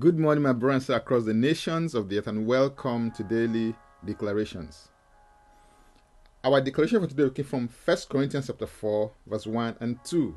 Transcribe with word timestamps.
Good 0.00 0.18
morning, 0.18 0.44
my 0.44 0.54
brothers 0.54 0.88
across 0.88 1.24
the 1.26 1.34
nations 1.34 1.94
of 1.94 2.08
the 2.08 2.16
earth, 2.18 2.26
and 2.26 2.46
welcome 2.46 3.10
to 3.10 3.22
Daily 3.22 3.74
Declarations. 4.02 4.88
Our 6.42 6.62
declaration 6.62 7.02
for 7.02 7.06
today 7.06 7.28
came 7.28 7.44
from 7.44 7.68
1 7.84 7.96
Corinthians 8.08 8.46
chapter 8.46 8.66
4, 8.66 9.12
verse 9.26 9.46
1 9.46 9.76
and 9.80 10.02
2. 10.02 10.34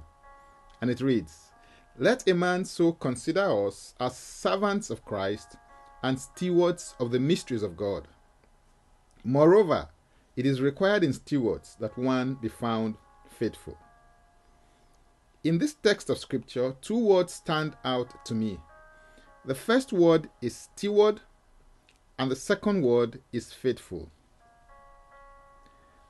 And 0.81 0.91
it 0.91 0.99
reads, 0.99 1.53
Let 1.97 2.27
a 2.27 2.33
man 2.33 2.65
so 2.65 2.91
consider 2.91 3.65
us 3.67 3.95
as 4.01 4.17
servants 4.17 4.89
of 4.89 5.05
Christ 5.05 5.55
and 6.01 6.19
stewards 6.19 6.95
of 6.99 7.11
the 7.11 7.19
mysteries 7.21 7.63
of 7.63 7.77
God. 7.77 8.09
Moreover, 9.23 9.87
it 10.35 10.45
is 10.45 10.59
required 10.59 11.05
in 11.05 11.13
stewards 11.13 11.77
that 11.79 11.97
one 11.97 12.33
be 12.33 12.49
found 12.49 12.95
faithful. 13.29 13.77
In 15.45 15.57
this 15.57 15.73
text 15.73 16.09
of 16.09 16.17
scripture, 16.17 16.75
two 16.81 16.99
words 16.99 17.31
stand 17.31 17.77
out 17.85 18.25
to 18.25 18.35
me. 18.35 18.59
The 19.45 19.55
first 19.55 19.91
word 19.91 20.29
is 20.41 20.55
steward, 20.55 21.19
and 22.17 22.31
the 22.31 22.35
second 22.35 22.81
word 22.81 23.19
is 23.33 23.51
faithful. 23.51 24.09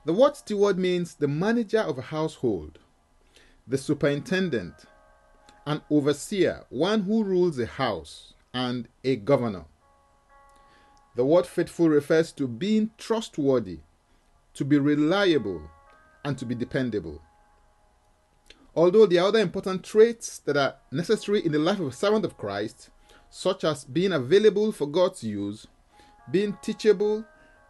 The 0.06 0.14
word 0.14 0.36
steward 0.36 0.78
means 0.78 1.16
the 1.16 1.28
manager 1.28 1.80
of 1.80 1.98
a 1.98 2.04
household, 2.04 2.78
the 3.68 3.80
superintendent, 3.80 4.86
an 5.66 5.82
overseer, 5.90 6.66
one 6.70 7.04
who 7.04 7.24
rules 7.24 7.58
a 7.58 7.66
house, 7.66 8.36
and 8.54 8.88
a 9.04 9.16
governor. 9.16 9.66
The 11.16 11.26
word 11.26 11.48
faithful 11.48 11.90
refers 11.90 12.32
to 12.34 12.48
being 12.48 12.92
trustworthy, 13.00 13.80
to 14.54 14.64
be 14.64 14.78
reliable, 14.78 15.72
and 16.24 16.38
to 16.38 16.46
be 16.46 16.54
dependable. 16.54 17.22
Although 18.76 19.08
there 19.08 19.24
are 19.24 19.30
other 19.30 19.40
important 19.40 19.84
traits 19.84 20.38
that 20.40 20.58
are 20.58 20.76
necessary 20.92 21.44
in 21.44 21.52
the 21.52 21.60
life 21.60 21.80
of 21.80 21.88
a 21.88 21.92
servant 21.92 22.26
of 22.26 22.38
Christ, 22.38 22.90
such 23.36 23.64
as 23.64 23.84
being 23.84 24.14
available 24.14 24.72
for 24.72 24.86
God's 24.86 25.24
use, 25.24 25.66
being 26.30 26.56
teachable, 26.62 27.26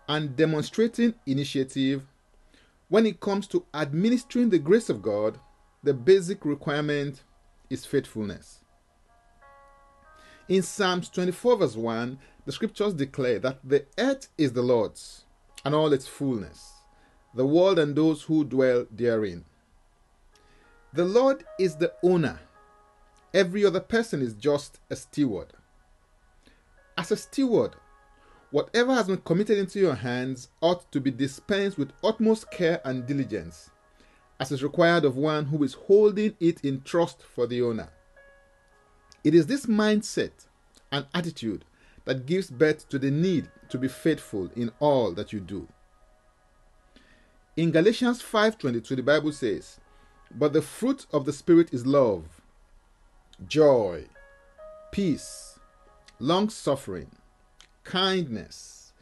and 0.10 0.36
demonstrating 0.36 1.14
initiative, 1.26 2.06
when 2.90 3.06
it 3.06 3.22
comes 3.22 3.48
to 3.48 3.66
administering 3.74 4.50
the 4.50 4.60
grace 4.60 4.90
of 4.90 5.02
God, 5.02 5.40
the 5.82 5.94
basic 5.94 6.44
requirement 6.44 7.24
is 7.70 7.86
faithfulness. 7.86 8.60
In 10.50 10.64
Psalms 10.64 11.08
24, 11.08 11.56
verse 11.56 11.78
1, 11.78 12.20
the 12.46 12.52
scriptures 12.52 12.94
declare 12.94 13.40
that 13.40 13.60
the 13.64 13.86
earth 13.98 14.28
is 14.38 14.52
the 14.52 14.62
Lord's 14.62 15.24
and 15.64 15.74
all 15.74 15.94
its 15.94 16.08
fullness, 16.08 16.74
the 17.34 17.46
world 17.46 17.80
and 17.80 17.96
those 17.96 18.22
who 18.24 18.44
dwell 18.44 18.86
therein. 18.92 19.46
The 20.92 21.06
Lord 21.06 21.46
is 21.58 21.78
the 21.78 21.94
owner, 22.04 22.38
every 23.34 23.66
other 23.66 23.80
person 23.80 24.22
is 24.22 24.34
just 24.34 24.80
a 24.90 24.96
steward. 24.96 25.54
As 26.98 27.12
a 27.12 27.18
steward, 27.18 27.76
Whatever 28.54 28.94
has 28.94 29.08
been 29.08 29.18
committed 29.18 29.58
into 29.58 29.80
your 29.80 29.96
hands 29.96 30.50
ought 30.62 30.92
to 30.92 31.02
be 31.02 31.10
dispensed 31.10 31.76
with 31.76 31.92
utmost 32.04 32.52
care 32.52 32.80
and 32.86 33.08
diligence, 33.08 33.72
as 34.40 34.52
is 34.52 34.62
required 34.62 35.06
of 35.06 35.18
one 35.18 35.46
who 35.46 35.64
is 35.64 35.74
holding 35.74 36.36
it 36.40 36.64
in 36.64 36.84
trust 36.84 37.24
for 37.24 37.48
the 37.48 37.64
owner. 37.64 37.90
It 39.24 39.34
is 39.34 39.48
this 39.48 39.66
mindset 39.66 40.46
and 40.92 41.08
attitude 41.16 41.66
that 42.06 42.28
gives 42.28 42.52
birth 42.52 42.88
to 42.90 43.00
the 43.00 43.10
need 43.10 43.50
to 43.70 43.80
be 43.80 43.88
faithful 43.88 44.52
in 44.56 44.72
all 44.80 45.14
that 45.14 45.34
you 45.34 45.40
do. 45.40 45.68
In 47.58 47.72
Galatians 47.72 48.22
5:22 48.22 48.96
the 48.96 49.02
Bible 49.02 49.32
says, 49.32 49.80
"But 50.30 50.54
the 50.54 50.62
fruit 50.62 51.08
of 51.12 51.26
the 51.26 51.34
spirit 51.34 51.74
is 51.74 51.88
love, 51.88 52.40
joy, 53.48 54.06
peace, 54.92 55.60
long-suffering, 56.20 57.12
kindness, 57.84 58.94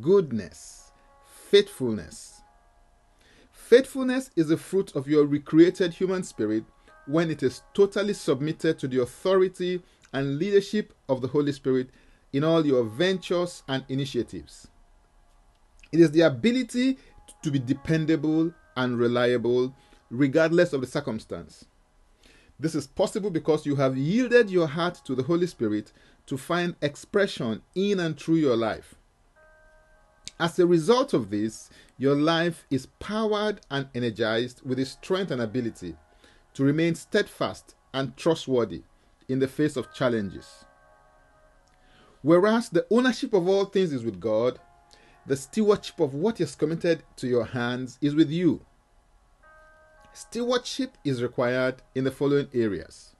goodness, 0.00 0.92
faithfulness. 1.50 2.42
Faithfulness 3.52 4.30
is 4.36 4.48
the 4.48 4.56
fruit 4.56 4.94
of 4.96 5.06
your 5.06 5.26
recreated 5.26 5.94
human 5.94 6.22
spirit 6.22 6.64
when 7.06 7.30
it 7.30 7.42
is 7.42 7.62
totally 7.74 8.14
submitted 8.14 8.78
to 8.78 8.88
the 8.88 9.00
authority 9.00 9.82
and 10.12 10.38
leadership 10.38 10.92
of 11.08 11.20
the 11.20 11.28
Holy 11.28 11.52
Spirit 11.52 11.90
in 12.32 12.44
all 12.44 12.64
your 12.64 12.84
ventures 12.84 13.62
and 13.68 13.84
initiatives. 13.88 14.68
It 15.92 16.00
is 16.00 16.12
the 16.12 16.22
ability 16.22 16.98
to 17.42 17.50
be 17.50 17.58
dependable 17.58 18.52
and 18.76 18.98
reliable 18.98 19.74
regardless 20.10 20.72
of 20.72 20.80
the 20.80 20.86
circumstance. 20.86 21.64
This 22.60 22.74
is 22.74 22.86
possible 22.86 23.30
because 23.30 23.64
you 23.64 23.74
have 23.76 23.96
yielded 23.96 24.50
your 24.50 24.66
heart 24.66 25.00
to 25.06 25.14
the 25.14 25.22
Holy 25.22 25.46
Spirit 25.46 25.92
to 26.26 26.36
find 26.36 26.76
expression 26.82 27.62
in 27.74 27.98
and 27.98 28.20
through 28.20 28.34
your 28.34 28.56
life. 28.56 28.96
As 30.38 30.58
a 30.58 30.66
result 30.66 31.14
of 31.14 31.30
this, 31.30 31.70
your 31.96 32.14
life 32.14 32.66
is 32.70 32.86
powered 32.98 33.62
and 33.70 33.88
energized 33.94 34.60
with 34.62 34.76
the 34.76 34.84
strength 34.84 35.30
and 35.30 35.40
ability 35.40 35.96
to 36.52 36.62
remain 36.62 36.94
steadfast 36.94 37.74
and 37.94 38.14
trustworthy 38.18 38.82
in 39.26 39.38
the 39.38 39.48
face 39.48 39.76
of 39.76 39.94
challenges. 39.94 40.66
Whereas 42.20 42.68
the 42.68 42.86
ownership 42.90 43.32
of 43.32 43.48
all 43.48 43.64
things 43.64 43.94
is 43.94 44.04
with 44.04 44.20
God, 44.20 44.58
the 45.26 45.36
stewardship 45.36 45.98
of 45.98 46.12
what 46.12 46.42
is 46.42 46.54
committed 46.54 47.04
to 47.16 47.26
your 47.26 47.44
hands 47.44 47.96
is 48.02 48.14
with 48.14 48.30
you. 48.30 48.60
Stewardship 50.12 50.96
is 51.04 51.22
required 51.22 51.82
in 51.94 52.04
the 52.04 52.10
following 52.10 52.48
areas. 52.52 53.14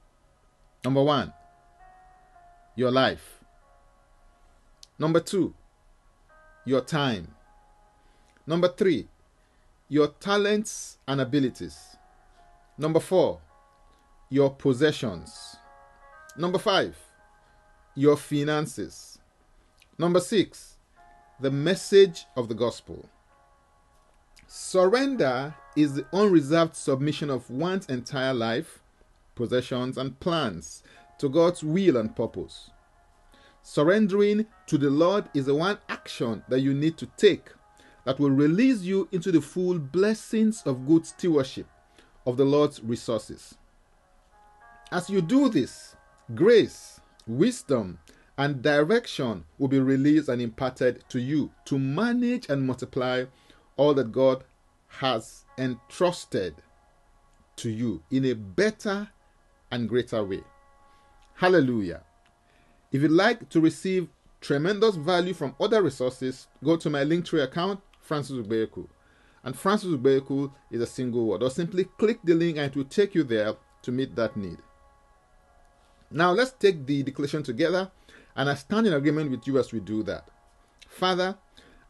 Number 0.85 1.03
one, 1.03 1.33
your 2.75 2.91
life. 2.91 3.45
Number 4.99 5.21
two, 5.21 5.55
your 6.65 6.81
time. 6.81 7.29
Number 8.47 8.69
three, 8.69 9.09
your 9.89 10.09
talents 10.09 10.99
and 11.07 11.21
abilities. 11.21 11.97
Number 12.77 13.01
four, 13.01 13.41
your 14.29 14.51
possessions. 14.51 15.57
Number 16.37 16.59
five, 16.59 16.97
your 17.95 18.17
finances. 18.17 19.19
Number 19.99 20.21
six, 20.21 20.77
the 21.41 21.51
message 21.51 22.27
of 22.37 22.49
the 22.49 22.55
gospel. 22.55 23.09
Surrender 24.47 25.55
is 25.77 25.95
the 25.95 26.07
unreserved 26.13 26.75
submission 26.75 27.31
of 27.31 27.49
one's 27.51 27.87
entire 27.87 28.35
life, 28.35 28.81
possessions, 29.35 29.97
and 29.97 30.19
plans 30.21 30.83
to 31.19 31.29
God's 31.29 31.63
will 31.63 31.97
and 31.97 32.15
purpose. 32.15 32.71
Surrendering 33.63 34.47
to 34.67 34.79
the 34.79 34.91
Lord 34.91 35.29
is 35.35 35.47
the 35.47 35.55
one 35.55 35.79
action 35.89 36.43
that 36.49 36.61
you 36.61 36.75
need 36.75 36.97
to 36.99 37.07
take 37.17 37.51
that 38.05 38.19
will 38.19 38.31
release 38.31 38.83
you 38.83 39.09
into 39.13 39.31
the 39.31 39.41
full 39.41 39.79
blessings 39.79 40.63
of 40.63 40.87
good 40.87 41.07
stewardship 41.07 41.67
of 42.27 42.37
the 42.37 42.45
Lord's 42.45 42.83
resources. 42.83 43.55
As 44.91 45.11
you 45.11 45.21
do 45.21 45.49
this, 45.49 45.95
grace, 46.35 47.01
wisdom, 47.27 47.99
and 48.37 48.63
direction 48.63 49.45
will 49.59 49.69
be 49.69 49.79
released 49.79 50.29
and 50.29 50.41
imparted 50.41 51.05
to 51.11 51.21
you 51.21 51.51
to 51.67 51.79
manage 51.79 52.49
and 52.49 52.67
multiply 52.67 53.25
all 53.77 53.95
that 53.95 54.13
God 54.13 54.45
has 54.99 55.45
entrusted 55.57 56.55
to 57.57 57.71
you 57.71 58.03
in 58.11 58.25
a 58.27 58.35
better 58.35 59.09
and 59.71 59.89
greater 59.89 60.23
way. 60.25 60.43
Hallelujah. 61.35 62.03
If 62.93 63.03
you'd 63.03 63.11
like 63.11 63.49
to 63.51 63.61
receive 63.61 64.09
tremendous 64.41 64.97
value 64.97 65.35
from 65.35 65.55
other 65.61 65.83
resources, 65.83 66.49
go 66.63 66.77
to 66.77 66.91
my 66.91 67.05
Linktree 67.05 67.43
account, 67.43 67.81
Francis 68.01 68.37
Ubeku. 68.37 68.89
And 69.45 69.57
Francis 69.57 69.91
Ubeku 69.91 70.53
is 70.71 70.81
a 70.81 70.87
single 70.87 71.25
word, 71.27 71.43
or 71.43 71.51
simply 71.51 71.85
click 71.85 72.19
the 72.25 72.35
link 72.35 72.57
and 72.59 72.67
it 72.67 72.77
will 72.77 72.85
take 72.85 73.15
you 73.15 73.23
there 73.23 73.55
to 73.83 73.93
meet 73.93 74.15
that 74.17 74.37
need. 74.37 74.59
Now 76.11 76.33
let's 76.33 76.51
take 76.51 76.85
the 76.87 77.03
declaration 77.03 77.43
together, 77.43 77.91
and 78.35 78.51
I 78.51 78.55
stand 78.55 78.87
in 78.87 78.93
agreement 78.93 79.31
with 79.31 79.47
you 79.47 79.59
as 79.59 79.73
we 79.73 79.81
do 79.81 80.03
that. 80.03 80.29
Father, 80.89 81.39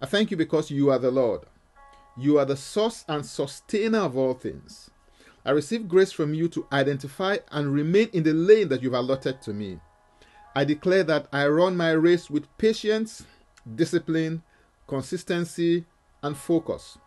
I 0.01 0.07
thank 0.07 0.31
you 0.31 0.37
because 0.37 0.71
you 0.71 0.91
are 0.91 0.99
the 0.99 1.11
Lord. 1.11 1.41
You 2.21 2.39
are 2.39 2.45
the 2.45 2.55
source 2.55 3.03
and 3.09 3.25
sustainer 3.25 4.01
of 4.01 4.15
all 4.15 4.35
things. 4.35 4.91
I 5.43 5.53
receive 5.53 5.89
grace 5.89 6.13
from 6.13 6.35
you 6.35 6.51
to 6.51 6.67
identify 6.71 7.39
and 7.51 7.73
remain 7.73 8.11
in 8.13 8.25
the 8.25 8.35
lane 8.35 8.69
that 8.69 8.83
you've 8.83 8.93
allotted 8.93 9.41
to 9.41 9.55
me. 9.55 9.79
I 10.55 10.65
declare 10.65 11.03
that 11.05 11.29
I 11.33 11.47
run 11.47 11.79
my 11.79 11.93
race 11.93 12.29
with 12.29 12.47
patience, 12.59 13.25
discipline, 13.75 14.43
consistency, 14.87 15.87
and 16.23 16.37
focus. 16.37 16.99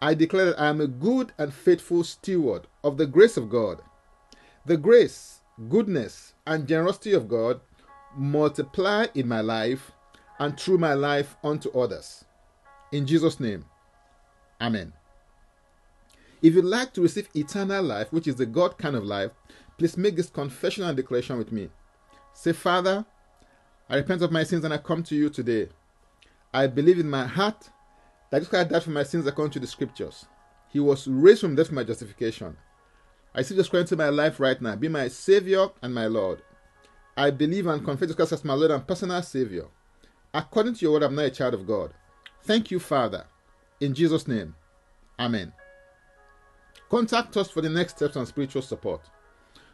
I 0.00 0.14
declare 0.14 0.46
that 0.46 0.60
I 0.60 0.66
am 0.70 0.80
a 0.80 0.88
good 0.88 1.32
and 1.38 1.54
faithful 1.54 2.02
steward 2.02 2.66
of 2.82 2.96
the 2.96 3.06
grace 3.06 3.36
of 3.36 3.48
God. 3.48 3.80
The 4.66 4.76
grace, 4.76 5.42
goodness, 5.68 6.34
and 6.48 6.66
generosity 6.66 7.12
of 7.12 7.28
God 7.28 7.60
multiply 8.16 9.06
in 9.14 9.28
my 9.28 9.40
life 9.40 9.92
and 10.40 10.58
through 10.58 10.78
my 10.78 10.94
life 10.94 11.36
unto 11.44 11.70
others. 11.78 12.24
In 12.90 13.06
Jesus' 13.06 13.38
name. 13.38 13.66
Amen. 14.62 14.92
If 16.40 16.54
you'd 16.54 16.64
like 16.64 16.94
to 16.94 17.02
receive 17.02 17.28
eternal 17.34 17.82
life, 17.82 18.12
which 18.12 18.28
is 18.28 18.36
the 18.36 18.46
God 18.46 18.78
kind 18.78 18.94
of 18.94 19.04
life, 19.04 19.32
please 19.76 19.96
make 19.96 20.14
this 20.14 20.30
confession 20.30 20.84
and 20.84 20.96
declaration 20.96 21.36
with 21.36 21.50
me. 21.50 21.68
Say, 22.32 22.52
Father, 22.52 23.04
I 23.90 23.96
repent 23.96 24.22
of 24.22 24.30
my 24.30 24.44
sins 24.44 24.64
and 24.64 24.72
I 24.72 24.78
come 24.78 25.02
to 25.04 25.16
you 25.16 25.28
today. 25.28 25.68
I 26.54 26.68
believe 26.68 27.00
in 27.00 27.10
my 27.10 27.26
heart 27.26 27.70
that 28.30 28.38
Jesus 28.38 28.50
Christ 28.50 28.70
died 28.70 28.82
for 28.84 28.90
my 28.90 29.02
sins 29.02 29.26
according 29.26 29.52
to 29.52 29.60
the 29.60 29.66
scriptures. 29.66 30.26
He 30.68 30.78
was 30.78 31.08
raised 31.08 31.40
from 31.40 31.56
death 31.56 31.68
for 31.68 31.74
my 31.74 31.84
justification. 31.84 32.56
I 33.34 33.42
see 33.42 33.54
Jesus 33.54 33.68
Christ 33.68 33.92
into 33.92 34.02
my 34.02 34.10
life 34.10 34.38
right 34.38 34.60
now. 34.62 34.76
Be 34.76 34.88
my 34.88 35.08
Savior 35.08 35.68
and 35.82 35.92
my 35.92 36.06
Lord. 36.06 36.40
I 37.16 37.30
believe 37.30 37.66
and 37.66 37.84
confess 37.84 38.08
Jesus 38.08 38.16
Christ 38.16 38.32
as 38.32 38.44
my 38.44 38.54
Lord 38.54 38.70
and 38.70 38.86
personal 38.86 39.22
Savior. 39.22 39.66
According 40.32 40.74
to 40.74 40.80
your 40.84 40.92
word, 40.92 41.02
I'm 41.02 41.14
now 41.14 41.22
a 41.22 41.30
child 41.30 41.54
of 41.54 41.66
God. 41.66 41.92
Thank 42.44 42.70
you, 42.70 42.78
Father. 42.78 43.26
In 43.82 43.94
Jesus' 43.94 44.28
name, 44.28 44.54
Amen. 45.18 45.52
Contact 46.88 47.36
us 47.36 47.50
for 47.50 47.62
the 47.62 47.68
next 47.68 47.96
steps 47.96 48.16
on 48.16 48.26
spiritual 48.26 48.62
support. 48.62 49.00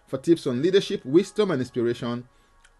For 0.06 0.16
tips 0.16 0.46
on 0.46 0.62
leadership, 0.62 1.04
wisdom, 1.04 1.50
and 1.50 1.60
inspiration, 1.60 2.26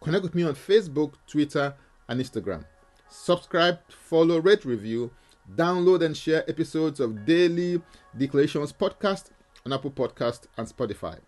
connect 0.01 0.23
with 0.23 0.35
me 0.35 0.45
on 0.45 0.55
Facebook, 0.55 1.13
Twitter, 1.27 1.75
and 2.09 2.19
Instagram. 2.19 2.65
Subscribe, 3.11 3.79
follow, 3.91 4.39
rate, 4.41 4.65
review, 4.65 5.11
download, 5.55 6.03
and 6.03 6.17
share 6.17 6.49
episodes 6.49 6.99
of 6.99 7.27
Daily 7.27 7.83
Declarations 8.17 8.73
podcast 8.73 9.27
on 9.67 9.75
Apple 9.75 9.91
Podcast 9.91 10.47
and 10.57 10.67
Spotify. 10.67 11.19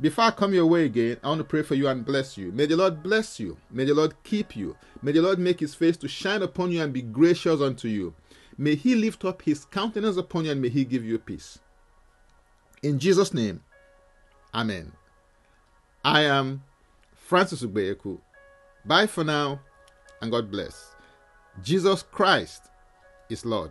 Before 0.00 0.26
I 0.26 0.30
come 0.30 0.54
your 0.54 0.66
way 0.66 0.84
again, 0.84 1.16
I 1.24 1.28
want 1.28 1.40
to 1.40 1.44
pray 1.44 1.62
for 1.62 1.74
you 1.74 1.88
and 1.88 2.06
bless 2.06 2.38
you. 2.38 2.52
May 2.52 2.66
the 2.66 2.76
Lord 2.76 3.02
bless 3.02 3.40
you. 3.40 3.56
May 3.68 3.84
the 3.84 3.94
Lord 3.94 4.14
keep 4.22 4.54
you. 4.54 4.76
May 5.02 5.10
the 5.10 5.22
Lord 5.22 5.40
make 5.40 5.58
his 5.58 5.74
face 5.74 5.96
to 5.96 6.06
shine 6.06 6.42
upon 6.42 6.70
you 6.70 6.80
and 6.80 6.92
be 6.92 7.02
gracious 7.02 7.60
unto 7.60 7.88
you. 7.88 8.14
May 8.58 8.74
he 8.74 8.94
lift 8.94 9.24
up 9.24 9.42
his 9.42 9.64
countenance 9.64 10.16
upon 10.16 10.44
you 10.44 10.52
and 10.52 10.62
may 10.62 10.68
he 10.68 10.84
give 10.84 11.04
you 11.04 11.18
peace. 11.18 11.58
In 12.82 12.98
Jesus' 12.98 13.34
name, 13.34 13.62
Amen. 14.54 14.92
I 16.04 16.22
am 16.22 16.62
Francis 17.14 17.62
Ugbeyeku. 17.62 18.20
Bye 18.84 19.06
for 19.06 19.24
now 19.24 19.60
and 20.20 20.30
God 20.30 20.50
bless. 20.50 20.94
Jesus 21.62 22.02
Christ 22.02 22.70
is 23.30 23.44
Lord. 23.46 23.70